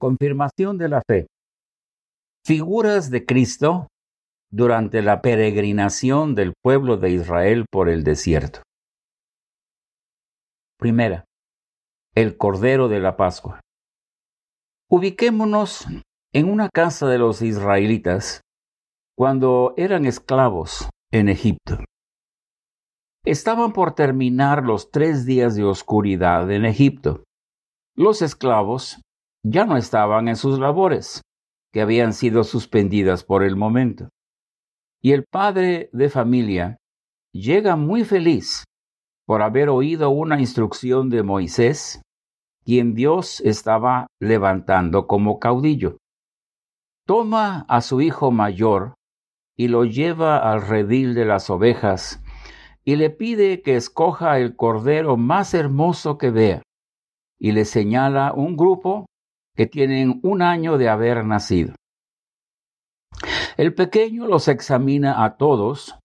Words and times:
Confirmación 0.00 0.78
de 0.78 0.88
la 0.88 1.02
fe. 1.06 1.26
Figuras 2.46 3.10
de 3.10 3.26
Cristo 3.26 3.88
durante 4.50 5.02
la 5.02 5.20
peregrinación 5.20 6.34
del 6.34 6.54
pueblo 6.62 6.96
de 6.96 7.10
Israel 7.10 7.66
por 7.70 7.90
el 7.90 8.02
desierto. 8.02 8.62
Primera, 10.78 11.26
el 12.14 12.38
Cordero 12.38 12.88
de 12.88 12.98
la 12.98 13.18
Pascua. 13.18 13.60
Ubiquémonos 14.88 15.86
en 16.32 16.48
una 16.48 16.70
casa 16.70 17.06
de 17.06 17.18
los 17.18 17.42
israelitas 17.42 18.40
cuando 19.14 19.74
eran 19.76 20.06
esclavos 20.06 20.88
en 21.12 21.28
Egipto. 21.28 21.84
Estaban 23.26 23.74
por 23.74 23.94
terminar 23.94 24.64
los 24.64 24.90
tres 24.90 25.26
días 25.26 25.56
de 25.56 25.64
oscuridad 25.64 26.50
en 26.50 26.64
Egipto. 26.64 27.22
Los 27.94 28.22
esclavos 28.22 29.02
ya 29.42 29.64
no 29.64 29.76
estaban 29.76 30.28
en 30.28 30.36
sus 30.36 30.58
labores, 30.58 31.22
que 31.72 31.80
habían 31.80 32.12
sido 32.12 32.44
suspendidas 32.44 33.24
por 33.24 33.42
el 33.42 33.56
momento. 33.56 34.08
Y 35.00 35.12
el 35.12 35.24
padre 35.24 35.88
de 35.92 36.10
familia 36.10 36.76
llega 37.32 37.76
muy 37.76 38.04
feliz 38.04 38.64
por 39.26 39.42
haber 39.42 39.68
oído 39.68 40.10
una 40.10 40.40
instrucción 40.40 41.08
de 41.08 41.22
Moisés, 41.22 42.02
quien 42.64 42.94
Dios 42.94 43.40
estaba 43.40 44.08
levantando 44.20 45.06
como 45.06 45.38
caudillo. 45.38 45.98
Toma 47.06 47.64
a 47.68 47.80
su 47.80 48.00
hijo 48.00 48.30
mayor 48.30 48.94
y 49.56 49.68
lo 49.68 49.84
lleva 49.84 50.38
al 50.38 50.62
redil 50.62 51.14
de 51.14 51.24
las 51.24 51.48
ovejas 51.50 52.22
y 52.84 52.96
le 52.96 53.10
pide 53.10 53.62
que 53.62 53.76
escoja 53.76 54.38
el 54.38 54.56
cordero 54.56 55.16
más 55.16 55.54
hermoso 55.54 56.18
que 56.18 56.30
vea 56.30 56.62
y 57.38 57.52
le 57.52 57.64
señala 57.64 58.32
un 58.34 58.56
grupo 58.56 59.06
que 59.54 59.66
tienen 59.66 60.20
un 60.22 60.42
año 60.42 60.78
de 60.78 60.88
haber 60.88 61.24
nacido. 61.24 61.74
El 63.56 63.74
pequeño 63.74 64.26
los 64.26 64.48
examina 64.48 65.24
a 65.24 65.36
todos 65.36 65.98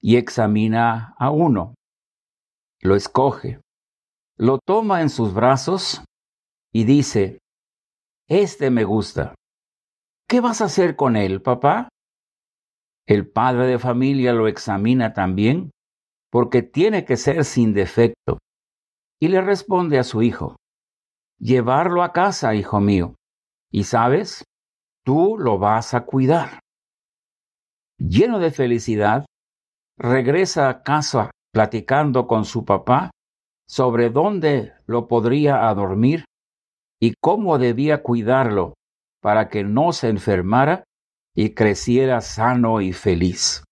y 0.00 0.16
examina 0.16 1.14
a 1.18 1.30
uno. 1.30 1.74
Lo 2.80 2.94
escoge, 2.94 3.60
lo 4.36 4.58
toma 4.58 5.02
en 5.02 5.10
sus 5.10 5.34
brazos 5.34 6.04
y 6.72 6.84
dice, 6.84 7.38
Este 8.28 8.70
me 8.70 8.84
gusta. 8.84 9.34
¿Qué 10.28 10.40
vas 10.40 10.60
a 10.60 10.66
hacer 10.66 10.96
con 10.96 11.16
él, 11.16 11.40
papá? 11.40 11.88
El 13.06 13.28
padre 13.28 13.66
de 13.66 13.78
familia 13.78 14.32
lo 14.32 14.48
examina 14.48 15.12
también 15.12 15.70
porque 16.30 16.62
tiene 16.62 17.04
que 17.04 17.16
ser 17.16 17.44
sin 17.44 17.72
defecto 17.72 18.38
y 19.20 19.28
le 19.28 19.40
responde 19.40 19.98
a 19.98 20.04
su 20.04 20.22
hijo, 20.22 20.56
llevarlo 21.38 22.02
a 22.02 22.12
casa, 22.12 22.54
hijo 22.54 22.80
mío. 22.80 23.14
Y 23.70 23.84
sabes, 23.84 24.44
tú 25.04 25.36
lo 25.38 25.58
vas 25.58 25.94
a 25.94 26.04
cuidar. 26.04 26.60
Lleno 27.98 28.38
de 28.38 28.50
felicidad, 28.50 29.26
regresa 29.96 30.68
a 30.68 30.82
casa 30.82 31.30
platicando 31.52 32.26
con 32.26 32.44
su 32.44 32.64
papá 32.64 33.10
sobre 33.66 34.10
dónde 34.10 34.72
lo 34.86 35.08
podría 35.08 35.72
dormir 35.74 36.24
y 37.00 37.14
cómo 37.20 37.58
debía 37.58 38.02
cuidarlo 38.02 38.74
para 39.20 39.48
que 39.48 39.64
no 39.64 39.92
se 39.92 40.08
enfermara 40.08 40.84
y 41.34 41.54
creciera 41.54 42.20
sano 42.20 42.80
y 42.80 42.92
feliz. 42.92 43.64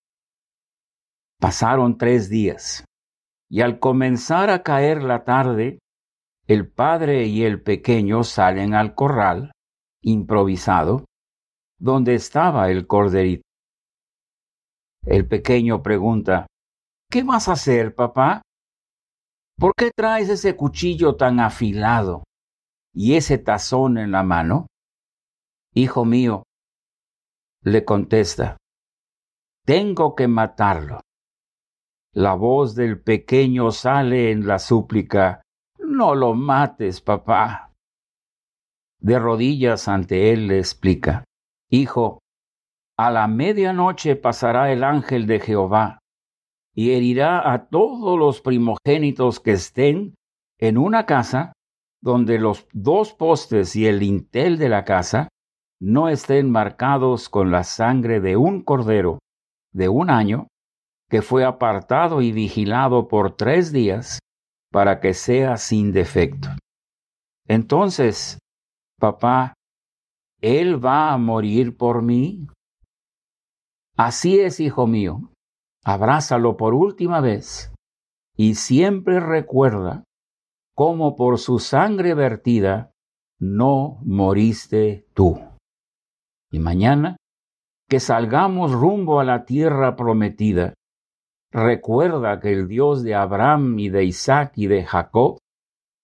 Pasaron 1.41 1.99
tres 1.99 2.29
días, 2.29 2.85
y 3.49 3.61
al 3.61 3.79
comenzar 3.79 4.51
a 4.51 4.63
caer 4.63 5.03
la 5.03 5.25
tarde, 5.25 5.79
el 6.47 6.69
padre 6.69 7.27
y 7.27 7.45
el 7.45 7.63
pequeño 7.63 8.23
salen 8.23 8.75
al 8.75 8.95
corral, 8.95 9.53
improvisado, 10.03 11.05
donde 11.79 12.15
estaba 12.15 12.71
el 12.71 12.87
corderito. 12.87 13.43
El 15.05 15.27
pequeño 15.27 15.83
pregunta, 15.83 16.47
¿Qué 17.11 17.23
vas 17.23 17.49
a 17.49 17.53
hacer, 17.53 17.95
papá? 17.95 18.43
¿Por 19.59 19.75
qué 19.77 19.91
traes 19.95 20.29
ese 20.29 20.57
cuchillo 20.57 21.17
tan 21.17 21.39
afilado 21.39 22.25
y 22.93 23.15
ese 23.15 23.39
tazón 23.39 23.97
en 23.99 24.11
la 24.11 24.23
mano? 24.23 24.67
Hijo 25.73 26.05
mío, 26.05 26.43
le 27.63 27.85
contesta, 27.85 28.57
tengo 29.65 30.15
que 30.15 30.27
matarlo. 30.27 31.01
La 32.13 32.35
voz 32.35 32.75
del 32.75 33.01
pequeño 33.01 33.71
sale 33.71 34.33
en 34.33 34.47
la 34.47 34.59
súplica, 34.59 35.43
no 35.97 36.15
lo 36.15 36.35
mates, 36.35 37.01
papá. 37.01 37.73
De 39.01 39.19
rodillas 39.19 39.89
ante 39.89 40.33
él 40.33 40.49
le 40.49 40.59
explica, 40.59 41.25
Hijo, 41.71 42.21
a 42.99 43.11
la 43.11 43.27
medianoche 43.27 44.15
pasará 44.17 44.73
el 44.73 44.85
ángel 44.85 45.27
de 45.27 45.41
Jehová 45.41 45.99
y 46.75 46.93
herirá 46.93 47.53
a 47.53 47.69
todos 47.69 48.19
los 48.19 48.41
primogénitos 48.41 49.41
que 49.41 49.53
estén 49.53 50.15
en 50.59 50.79
una 50.79 51.07
casa 51.07 51.53
donde 52.03 52.39
los 52.39 52.67
dos 52.73 53.15
postes 53.15 53.75
y 53.75 53.87
el 53.87 53.99
lintel 53.99 54.59
de 54.59 54.69
la 54.69 54.85
casa 54.85 55.29
no 55.81 56.09
estén 56.09 56.51
marcados 56.51 57.29
con 57.29 57.51
la 57.51 57.65
sangre 57.65 58.21
de 58.21 58.37
un 58.37 58.63
cordero 58.63 59.19
de 59.73 59.89
un 59.89 60.11
año 60.11 60.47
que 61.11 61.23
fue 61.23 61.45
apartado 61.45 62.23
y 62.23 62.33
vigilado 62.33 63.09
por 63.09 63.37
tres 63.37 63.73
días 63.73 64.19
para 64.77 65.01
que 65.01 65.15
sea 65.15 65.57
sin 65.57 65.91
defecto. 65.91 66.51
Entonces, 67.49 68.39
papá, 69.01 69.55
¿Él 70.43 70.85
va 70.85 71.15
a 71.15 71.17
morir 71.17 71.79
por 71.79 72.03
mí? 72.03 72.47
Así 73.97 74.39
es, 74.39 74.61
hijo 74.61 74.87
mío. 74.87 75.31
Abrázalo 75.83 76.59
por 76.59 76.75
última 76.75 77.23
vez 77.23 77.73
y 78.37 78.57
siempre 78.57 79.19
recuerda 79.19 80.05
cómo 80.75 81.17
por 81.17 81.39
su 81.39 81.59
sangre 81.59 82.13
vertida 82.13 82.91
no 83.41 83.99
moriste 84.03 85.07
tú. 85.15 85.41
Y 86.51 86.59
mañana, 86.59 87.17
que 87.89 87.99
salgamos 87.99 88.73
rumbo 88.73 89.21
a 89.21 89.25
la 89.25 89.47
tierra 89.47 89.97
prometida, 89.97 90.75
Recuerda 91.53 92.41
que 92.41 92.53
el 92.53 92.69
Dios 92.69 93.03
de 93.03 93.15
Abraham 93.15 93.79
y 93.79 93.89
de 93.89 94.05
Isaac 94.05 94.53
y 94.57 94.67
de 94.67 94.85
Jacob 94.85 95.39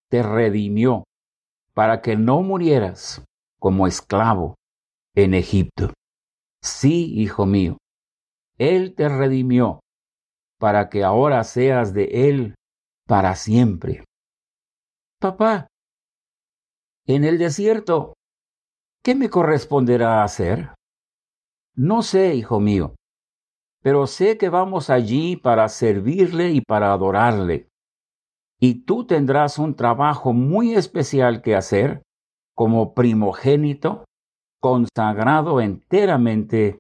te 0.08 0.22
redimió 0.22 1.04
para 1.74 2.00
que 2.00 2.16
no 2.16 2.42
murieras 2.42 3.24
como 3.58 3.86
esclavo 3.86 4.54
en 5.14 5.34
Egipto. 5.34 5.92
Sí, 6.62 7.12
hijo 7.20 7.46
mío, 7.46 7.78
Él 8.58 8.94
te 8.94 9.08
redimió 9.08 9.80
para 10.58 10.88
que 10.88 11.02
ahora 11.02 11.42
seas 11.44 11.92
de 11.92 12.28
Él 12.28 12.54
para 13.06 13.34
siempre. 13.34 14.04
Papá, 15.18 15.66
en 17.06 17.24
el 17.24 17.38
desierto, 17.38 18.14
¿qué 19.02 19.14
me 19.16 19.28
corresponderá 19.28 20.22
hacer? 20.22 20.74
No 21.74 22.02
sé, 22.02 22.34
hijo 22.36 22.60
mío, 22.60 22.94
pero 23.82 24.06
sé 24.06 24.38
que 24.38 24.48
vamos 24.48 24.90
allí 24.90 25.36
para 25.36 25.68
servirle 25.68 26.52
y 26.52 26.60
para 26.60 26.92
adorarle. 26.92 27.68
Y 28.60 28.84
tú 28.84 29.04
tendrás 29.04 29.58
un 29.58 29.74
trabajo 29.74 30.32
muy 30.32 30.74
especial 30.74 31.42
que 31.42 31.56
hacer 31.56 32.02
como 32.54 32.94
primogénito 32.94 34.04
consagrado 34.60 35.60
enteramente 35.60 36.78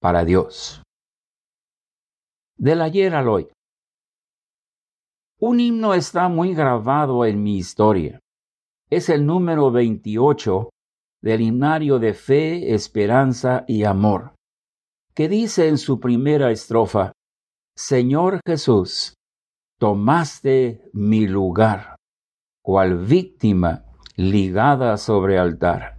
para 0.00 0.24
Dios. 0.24 0.82
Del 2.58 2.82
ayer 2.82 3.14
al 3.14 3.28
hoy. 3.28 3.48
Un 5.38 5.60
himno 5.60 5.94
está 5.94 6.28
muy 6.28 6.54
grabado 6.54 7.24
en 7.24 7.42
mi 7.42 7.56
historia. 7.56 8.18
Es 8.90 9.08
el 9.08 9.24
número 9.24 9.70
28 9.70 10.70
del 11.22 11.40
himnario 11.40 12.00
de 12.00 12.14
fe, 12.14 12.74
esperanza 12.74 13.64
y 13.68 13.84
amor 13.84 14.34
que 15.20 15.28
dice 15.28 15.68
en 15.68 15.76
su 15.76 16.00
primera 16.00 16.50
estrofa, 16.50 17.12
Señor 17.76 18.40
Jesús, 18.46 19.12
tomaste 19.78 20.88
mi 20.94 21.26
lugar, 21.26 21.96
cual 22.64 22.96
víctima 23.04 23.84
ligada 24.16 24.96
sobre 24.96 25.38
altar. 25.38 25.98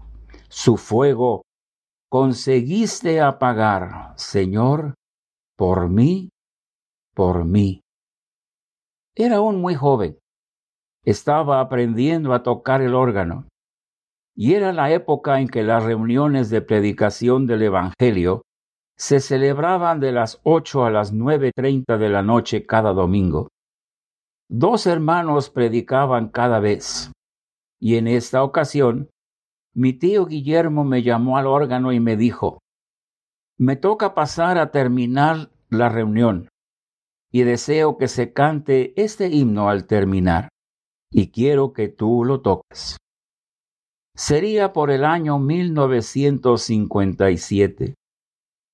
Su 0.50 0.76
fuego 0.76 1.44
conseguiste 2.10 3.22
apagar, 3.22 4.16
Señor, 4.18 4.96
por 5.56 5.88
mí, 5.88 6.30
por 7.14 7.46
mí. 7.46 7.82
Era 9.16 9.36
aún 9.36 9.62
muy 9.62 9.76
joven. 9.76 10.18
Estaba 11.06 11.60
aprendiendo 11.60 12.34
a 12.34 12.42
tocar 12.42 12.82
el 12.82 12.96
órgano. 12.96 13.48
Y 14.36 14.56
era 14.56 14.74
la 14.74 14.92
época 14.92 15.40
en 15.40 15.48
que 15.48 15.62
las 15.62 15.84
reuniones 15.84 16.50
de 16.50 16.64
predicación 16.64 17.46
del 17.46 17.62
Evangelio 17.62 18.42
se 19.02 19.20
celebraban 19.20 20.00
de 20.00 20.12
las 20.12 20.40
ocho 20.44 20.86
a 20.86 20.92
las 20.92 21.12
nueve 21.12 21.52
treinta 21.56 21.98
de 21.98 22.08
la 22.08 22.22
noche 22.22 22.68
cada 22.68 22.94
domingo. 22.94 23.48
Dos 24.48 24.86
hermanos 24.86 25.50
predicaban 25.50 26.30
cada 26.30 26.60
vez, 26.60 27.12
y 27.80 27.96
en 27.96 28.08
esta 28.08 28.44
ocasión 28.44 29.10
mi 29.74 29.94
tío 29.94 30.28
Guillermo 30.28 30.84
me 30.84 31.02
llamó 31.02 31.40
al 31.40 31.48
órgano 31.48 31.94
y 31.94 32.00
me 32.00 32.16
dijo, 32.16 32.60
me 33.58 33.76
toca 33.76 34.14
pasar 34.14 34.60
a 34.60 34.70
terminar 34.70 35.50
la 35.70 35.90
reunión 35.90 36.48
y 37.32 37.42
deseo 37.42 37.98
que 37.98 38.08
se 38.08 38.34
cante 38.34 38.94
este 39.02 39.30
himno 39.30 39.68
al 39.68 39.88
terminar 39.88 40.50
y 41.10 41.32
quiero 41.32 41.74
que 41.74 41.88
tú 41.88 42.24
lo 42.24 42.42
toques. 42.42 42.98
Sería 44.16 44.74
por 44.74 44.92
el 44.92 45.06
año 45.06 45.40
1957. 45.40 47.96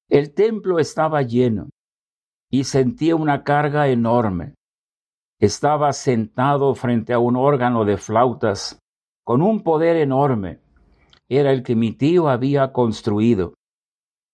El 0.09 0.33
templo 0.33 0.79
estaba 0.79 1.21
lleno 1.21 1.69
y 2.49 2.63
sentía 2.63 3.15
una 3.15 3.43
carga 3.43 3.89
enorme. 3.89 4.53
Estaba 5.39 5.91
sentado 5.91 6.73
frente 6.75 7.11
a 7.11 7.19
un 7.19 7.35
órgano 7.35 7.83
de 7.83 7.97
flautas 7.97 8.79
con 9.25 9.41
un 9.41 9.63
poder 9.63 9.97
enorme. 9.97 10.61
Era 11.27 11.51
el 11.51 11.61
que 11.61 11.75
mi 11.75 11.91
tío 11.91 12.29
había 12.29 12.71
construido. 12.71 13.55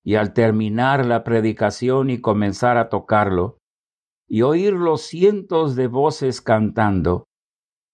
Y 0.05 0.15
al 0.15 0.33
terminar 0.33 1.05
la 1.05 1.23
predicación 1.23 2.11
y 2.11 2.21
comenzar 2.21 2.77
a 2.77 2.89
tocarlo, 2.89 3.57
y 4.27 4.43
oír 4.43 4.73
los 4.73 5.01
cientos 5.01 5.75
de 5.75 5.87
voces 5.87 6.41
cantando, 6.41 7.25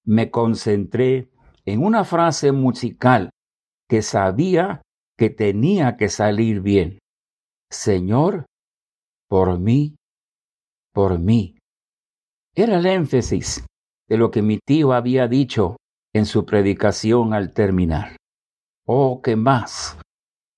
me 0.05 0.31
concentré 0.31 1.29
en 1.65 1.83
una 1.83 2.03
frase 2.03 2.51
musical 2.51 3.29
que 3.87 4.01
sabía 4.01 4.81
que 5.17 5.29
tenía 5.29 5.95
que 5.97 6.09
salir 6.09 6.61
bien. 6.61 6.99
Señor, 7.71 8.45
por 9.29 9.59
mí, 9.59 9.95
por 10.93 11.19
mí. 11.19 11.57
Era 12.55 12.79
el 12.79 12.85
énfasis 12.85 13.65
de 14.07 14.17
lo 14.17 14.31
que 14.31 14.41
mi 14.41 14.57
tío 14.57 14.93
había 14.93 15.27
dicho 15.27 15.77
en 16.13 16.25
su 16.25 16.45
predicación 16.45 17.33
al 17.33 17.53
terminar. 17.53 18.17
Oh, 18.87 19.21
que 19.21 19.35
más 19.35 19.99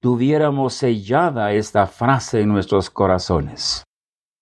tuviéramos 0.02 0.74
sellada 0.74 1.54
esta 1.54 1.86
frase 1.86 2.42
en 2.42 2.50
nuestros 2.50 2.90
corazones. 2.90 3.84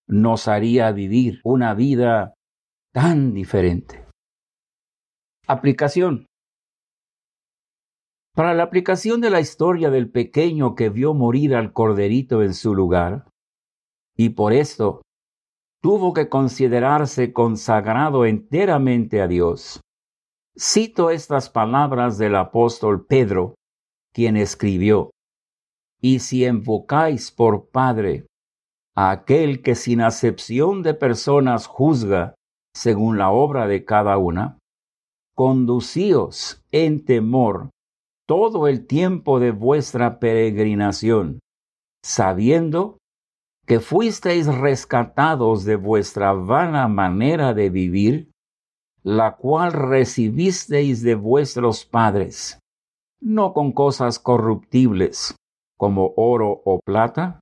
Nos 0.08 0.48
haría 0.48 0.92
vivir 0.92 1.42
una 1.44 1.74
vida 1.74 2.34
tan 2.94 3.34
diferente. 3.34 4.06
Aplicación. 5.48 6.29
Para 8.40 8.54
la 8.54 8.64
aplicación 8.64 9.20
de 9.20 9.32
la 9.32 9.42
historia 9.42 9.90
del 9.90 10.10
pequeño 10.10 10.74
que 10.74 10.88
vio 10.90 11.14
morir 11.14 11.54
al 11.54 11.74
corderito 11.74 12.42
en 12.42 12.54
su 12.54 12.74
lugar, 12.74 13.28
y 14.16 14.30
por 14.30 14.54
esto 14.54 15.02
tuvo 15.84 16.14
que 16.14 16.30
considerarse 16.30 17.34
consagrado 17.34 18.26
enteramente 18.26 19.22
a 19.22 19.28
Dios, 19.28 19.82
cito 20.58 21.10
estas 21.10 21.50
palabras 21.50 22.18
del 22.18 22.38
apóstol 22.38 23.06
Pedro, 23.06 23.56
quien 24.14 24.38
escribió, 24.38 25.12
Y 26.00 26.20
si 26.20 26.46
invocáis 26.46 27.34
por 27.34 27.70
Padre 27.72 28.26
a 28.96 29.12
aquel 29.12 29.62
que 29.62 29.76
sin 29.76 30.00
acepción 30.00 30.82
de 30.82 30.94
personas 30.94 31.68
juzga 31.68 32.36
según 32.74 33.18
la 33.18 33.32
obra 33.32 33.68
de 33.68 33.84
cada 33.84 34.18
una, 34.18 34.60
conducíos 35.36 36.64
en 36.72 37.04
temor 37.04 37.72
todo 38.30 38.68
el 38.68 38.86
tiempo 38.86 39.40
de 39.40 39.50
vuestra 39.50 40.20
peregrinación, 40.20 41.40
sabiendo 42.06 43.00
que 43.66 43.80
fuisteis 43.80 44.46
rescatados 44.46 45.66
de 45.66 45.76
vuestra 45.76 46.34
vana 46.34 46.88
manera 46.88 47.56
de 47.56 47.72
vivir, 47.72 48.30
la 49.02 49.36
cual 49.36 49.74
recibisteis 49.74 51.02
de 51.02 51.16
vuestros 51.16 51.86
padres, 51.86 52.60
no 53.20 53.52
con 53.52 53.72
cosas 53.72 54.20
corruptibles 54.20 55.36
como 55.76 56.14
oro 56.16 56.62
o 56.66 56.80
plata, 56.86 57.40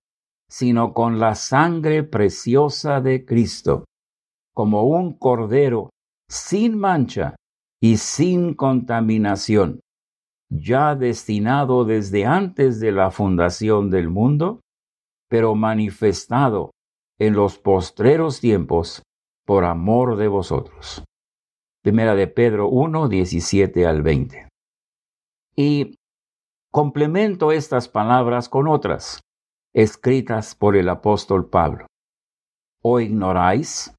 sino 0.49 0.93
con 0.93 1.19
la 1.19 1.35
sangre 1.35 2.03
preciosa 2.03 3.01
de 3.01 3.25
Cristo, 3.25 3.83
como 4.53 4.83
un 4.83 5.17
cordero 5.17 5.89
sin 6.29 6.77
mancha 6.77 7.35
y 7.81 7.97
sin 7.97 8.53
contaminación, 8.53 9.81
ya 10.49 10.95
destinado 10.95 11.85
desde 11.85 12.25
antes 12.25 12.79
de 12.79 12.91
la 12.91 13.11
fundación 13.11 13.89
del 13.89 14.09
mundo, 14.09 14.61
pero 15.29 15.55
manifestado 15.55 16.71
en 17.19 17.33
los 17.33 17.57
postreros 17.57 18.39
tiempos 18.39 19.03
por 19.45 19.65
amor 19.65 20.17
de 20.17 20.27
vosotros. 20.27 21.03
Primera 21.83 22.15
de 22.15 22.27
Pedro 22.27 22.69
1, 22.69 23.07
17 23.07 23.85
al 23.85 24.01
20. 24.01 24.47
Y 25.55 25.95
complemento 26.71 27.51
estas 27.51 27.87
palabras 27.87 28.49
con 28.49 28.67
otras, 28.67 29.21
escritas 29.73 30.55
por 30.55 30.75
el 30.75 30.89
apóstol 30.89 31.49
Pablo. 31.49 31.87
¿O 32.83 32.99
ignoráis 32.99 33.93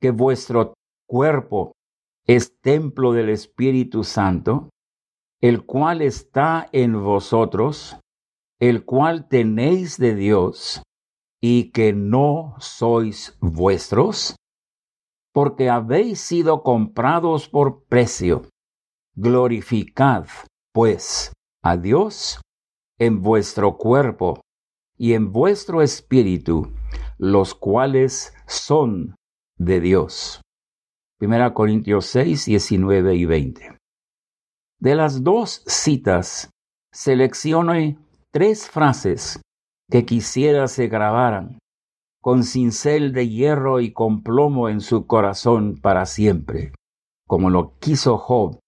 que 0.00 0.10
vuestro 0.10 0.74
cuerpo 1.08 1.72
es 2.26 2.60
templo 2.60 3.12
del 3.12 3.30
Espíritu 3.30 4.04
Santo, 4.04 4.68
el 5.42 5.66
cual 5.66 6.02
está 6.02 6.68
en 6.72 7.02
vosotros, 7.02 7.98
el 8.60 8.84
cual 8.84 9.28
tenéis 9.28 9.98
de 9.98 10.14
Dios, 10.14 10.82
y 11.42 11.72
que 11.72 11.92
no 11.92 12.54
sois 12.60 13.36
vuestros? 13.40 14.36
Porque 15.34 15.68
habéis 15.68 16.20
sido 16.20 16.62
comprados 16.62 17.48
por 17.48 17.82
precio. 17.86 18.42
Glorificad, 19.16 20.26
pues, 20.72 21.32
a 21.62 21.76
Dios 21.76 22.40
en 22.98 23.20
vuestro 23.20 23.76
cuerpo 23.76 24.40
y 24.96 25.14
en 25.14 25.32
vuestro 25.32 25.82
espíritu, 25.82 26.72
los 27.18 27.56
cuales 27.56 28.32
son 28.46 29.16
de 29.58 29.80
Dios. 29.80 30.40
1 31.20 31.52
Corintios 31.52 32.06
6, 32.06 32.44
19 32.44 33.16
y 33.16 33.24
20. 33.24 33.81
De 34.82 34.96
las 34.96 35.22
dos 35.22 35.62
citas, 35.68 36.50
selecciono 36.92 37.72
tres 38.32 38.68
frases 38.68 39.40
que 39.88 40.04
quisiera 40.04 40.66
se 40.66 40.88
grabaran 40.88 41.60
con 42.20 42.42
cincel 42.42 43.12
de 43.12 43.28
hierro 43.28 43.78
y 43.78 43.92
con 43.92 44.24
plomo 44.24 44.68
en 44.68 44.80
su 44.80 45.06
corazón 45.06 45.76
para 45.80 46.04
siempre, 46.04 46.72
como 47.28 47.48
lo 47.48 47.78
quiso 47.78 48.18
Job 48.18 48.58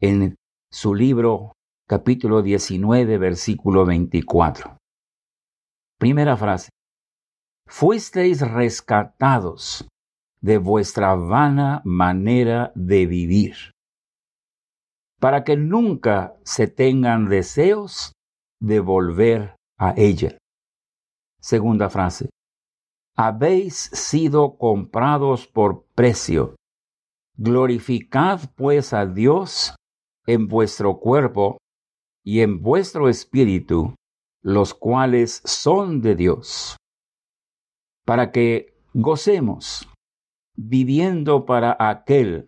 en 0.00 0.36
su 0.72 0.94
libro 0.94 1.52
capítulo 1.86 2.40
19, 2.40 3.18
versículo 3.18 3.84
24. 3.84 4.78
Primera 5.98 6.38
frase. 6.38 6.70
Fuisteis 7.66 8.40
rescatados 8.40 9.86
de 10.40 10.56
vuestra 10.56 11.14
vana 11.14 11.82
manera 11.84 12.72
de 12.74 13.04
vivir, 13.04 13.72
para 15.20 15.44
que 15.44 15.56
nunca 15.56 16.36
se 16.44 16.68
tengan 16.68 17.28
deseos 17.28 18.12
de 18.60 18.80
volver 18.80 19.56
a 19.78 19.94
ella. 19.96 20.38
Segunda 21.40 21.90
frase. 21.90 22.30
Habéis 23.16 23.74
sido 23.74 24.58
comprados 24.58 25.46
por 25.46 25.84
precio. 25.94 26.54
Glorificad 27.36 28.40
pues 28.56 28.92
a 28.92 29.06
Dios 29.06 29.74
en 30.26 30.46
vuestro 30.46 30.98
cuerpo 30.98 31.58
y 32.24 32.40
en 32.40 32.62
vuestro 32.62 33.08
espíritu, 33.08 33.94
los 34.42 34.74
cuales 34.74 35.40
son 35.44 36.00
de 36.00 36.14
Dios, 36.14 36.76
para 38.04 38.30
que 38.30 38.76
gocemos 38.92 39.88
viviendo 40.56 41.46
para 41.46 41.76
aquel 41.78 42.47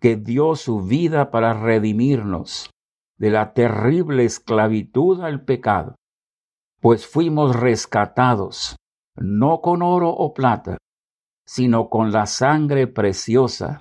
que 0.00 0.16
dio 0.16 0.54
su 0.54 0.80
vida 0.82 1.30
para 1.30 1.54
redimirnos 1.54 2.70
de 3.18 3.30
la 3.30 3.52
terrible 3.52 4.24
esclavitud 4.24 5.20
al 5.20 5.44
pecado, 5.44 5.96
pues 6.80 7.06
fuimos 7.06 7.56
rescatados 7.56 8.76
no 9.16 9.60
con 9.60 9.82
oro 9.82 10.10
o 10.10 10.32
plata, 10.32 10.78
sino 11.44 11.88
con 11.88 12.12
la 12.12 12.26
sangre 12.26 12.86
preciosa 12.86 13.80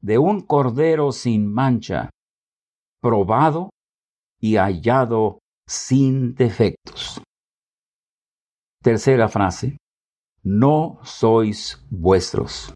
de 0.00 0.18
un 0.18 0.42
cordero 0.42 1.10
sin 1.10 1.52
mancha, 1.52 2.10
probado 3.00 3.70
y 4.40 4.56
hallado 4.56 5.40
sin 5.66 6.34
defectos. 6.34 7.20
Tercera 8.82 9.28
frase, 9.28 9.78
no 10.44 11.00
sois 11.02 11.84
vuestros 11.90 12.72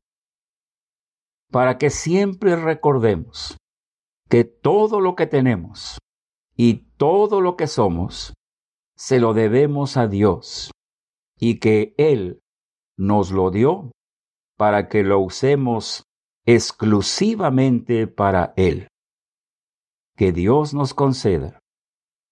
para 1.50 1.78
que 1.78 1.90
siempre 1.90 2.56
recordemos 2.56 3.56
que 4.28 4.44
todo 4.44 5.00
lo 5.00 5.16
que 5.16 5.26
tenemos 5.26 5.98
y 6.56 6.88
todo 6.96 7.40
lo 7.40 7.56
que 7.56 7.66
somos 7.66 8.34
se 8.96 9.18
lo 9.18 9.34
debemos 9.34 9.96
a 9.96 10.06
Dios 10.06 10.70
y 11.38 11.58
que 11.58 11.94
Él 11.96 12.40
nos 12.96 13.32
lo 13.32 13.50
dio 13.50 13.90
para 14.56 14.88
que 14.88 15.02
lo 15.02 15.20
usemos 15.20 16.04
exclusivamente 16.46 18.06
para 18.06 18.52
Él. 18.56 18.88
Que 20.16 20.32
Dios 20.32 20.74
nos 20.74 20.92
conceda 20.92 21.58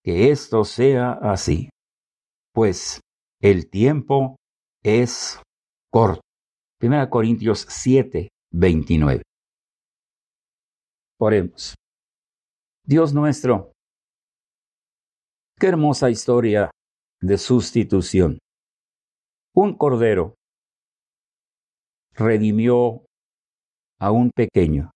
que 0.04 0.30
esto 0.30 0.64
sea 0.64 1.12
así, 1.12 1.70
pues 2.52 3.00
el 3.40 3.68
tiempo 3.70 4.36
es 4.82 5.40
corto. 5.90 6.20
1 6.80 7.10
Corintios 7.10 7.66
7, 7.68 8.28
29. 8.52 9.22
Oremos. 11.20 11.74
Dios 12.84 13.12
nuestro, 13.12 13.72
qué 15.58 15.66
hermosa 15.66 16.08
historia 16.08 16.70
de 17.20 17.36
sustitución. 17.36 18.38
Un 19.54 19.76
cordero 19.76 20.34
redimió 22.14 23.04
a 23.98 24.10
un 24.10 24.30
pequeño, 24.34 24.90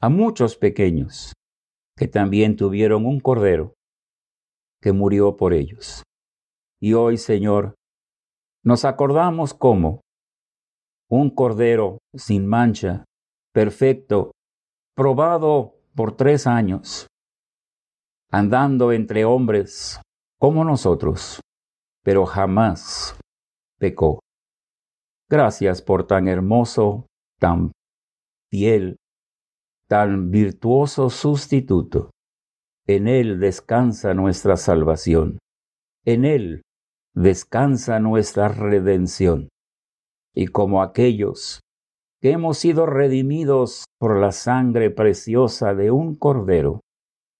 a 0.00 0.08
muchos 0.08 0.56
pequeños 0.56 1.32
que 1.96 2.08
también 2.08 2.56
tuvieron 2.56 3.04
un 3.04 3.20
cordero 3.20 3.74
que 4.80 4.92
murió 4.92 5.36
por 5.36 5.52
ellos. 5.52 6.02
Y 6.80 6.94
hoy, 6.94 7.18
Señor, 7.18 7.74
nos 8.64 8.84
acordamos 8.84 9.54
cómo 9.54 10.00
un 11.14 11.30
cordero 11.30 11.98
sin 12.12 12.44
mancha, 12.44 13.04
perfecto, 13.52 14.32
probado 14.96 15.76
por 15.94 16.16
tres 16.16 16.48
años, 16.48 17.06
andando 18.32 18.90
entre 18.90 19.24
hombres 19.24 20.00
como 20.40 20.64
nosotros, 20.64 21.40
pero 22.02 22.26
jamás 22.26 23.16
pecó. 23.78 24.18
Gracias 25.30 25.82
por 25.82 26.04
tan 26.04 26.26
hermoso, 26.26 27.06
tan 27.38 27.70
fiel, 28.50 28.96
tan 29.88 30.32
virtuoso 30.32 31.10
sustituto. 31.10 32.10
En 32.88 33.06
Él 33.06 33.38
descansa 33.38 34.14
nuestra 34.14 34.56
salvación. 34.56 35.38
En 36.04 36.24
Él 36.24 36.62
descansa 37.14 38.00
nuestra 38.00 38.48
redención. 38.48 39.48
Y 40.34 40.48
como 40.48 40.82
aquellos 40.82 41.60
que 42.20 42.32
hemos 42.32 42.58
sido 42.58 42.86
redimidos 42.86 43.84
por 43.98 44.18
la 44.18 44.32
sangre 44.32 44.90
preciosa 44.90 45.74
de 45.74 45.90
un 45.90 46.16
cordero, 46.16 46.80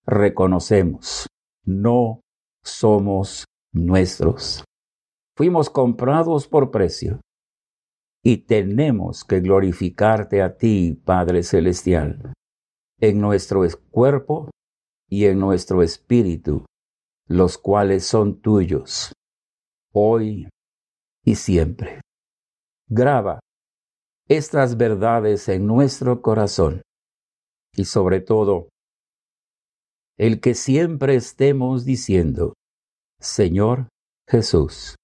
reconocemos, 0.06 1.26
no 1.64 2.20
somos 2.62 3.44
nuestros. 3.72 4.64
Fuimos 5.36 5.70
comprados 5.70 6.46
por 6.46 6.70
precio 6.70 7.20
y 8.22 8.38
tenemos 8.38 9.24
que 9.24 9.40
glorificarte 9.40 10.42
a 10.42 10.56
ti, 10.56 11.00
Padre 11.04 11.42
Celestial, 11.42 12.32
en 13.00 13.20
nuestro 13.20 13.62
cuerpo 13.90 14.50
y 15.08 15.26
en 15.26 15.38
nuestro 15.38 15.82
espíritu, 15.82 16.64
los 17.26 17.58
cuales 17.58 18.06
son 18.06 18.40
tuyos, 18.40 19.12
hoy 19.92 20.48
y 21.24 21.34
siempre. 21.34 22.00
Graba 22.88 23.40
estas 24.28 24.76
verdades 24.76 25.48
en 25.48 25.66
nuestro 25.66 26.20
corazón 26.20 26.82
y 27.74 27.86
sobre 27.86 28.20
todo 28.20 28.68
el 30.18 30.40
que 30.40 30.54
siempre 30.54 31.14
estemos 31.14 31.86
diciendo, 31.86 32.52
Señor 33.18 33.88
Jesús, 34.28 34.96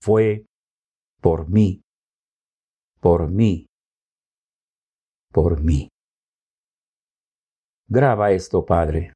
fue 0.00 0.46
por 1.20 1.50
mí, 1.50 1.82
por 3.00 3.28
mí, 3.28 3.66
por 5.32 5.60
mí. 5.60 5.88
Graba 7.88 8.30
esto, 8.30 8.64
Padre, 8.64 9.12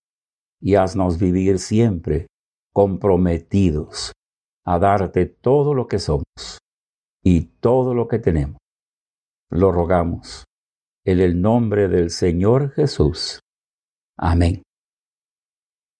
y 0.61 0.75
haznos 0.75 1.17
vivir 1.19 1.61
siempre 1.61 2.26
comprometidos 2.75 4.12
a 4.67 4.81
darte 4.81 5.26
todo 5.26 5.75
lo 5.75 5.87
que 5.87 6.00
somos 6.00 6.25
y 7.23 7.43
todo 7.61 7.95
lo 7.95 8.09
que 8.09 8.19
tenemos 8.19 8.61
lo 9.50 9.73
rogamos. 9.73 10.45
En 11.05 11.21
el 11.21 11.41
nombre 11.41 11.89
del 11.89 12.11
Señor 12.11 12.73
Jesús. 12.73 13.41
Amén. 14.17 14.62